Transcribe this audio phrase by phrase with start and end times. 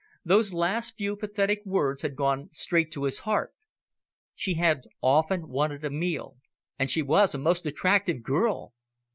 [0.25, 3.53] Those last few pathetic words had gone straight to his heart.
[4.33, 6.37] She had often wanted a meal,
[6.79, 8.73] and she was a most attractive girl!